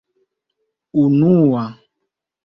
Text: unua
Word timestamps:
unua 0.95 1.65